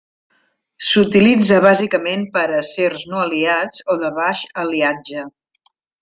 S'utilitza 0.91 1.59
bàsicament 1.65 2.23
per 2.37 2.45
a 2.45 2.55
acers 2.61 3.05
no 3.13 3.19
aliats 3.27 3.83
o 3.95 3.99
de 4.05 4.11
baix 4.21 4.41
aliatge. 4.67 5.27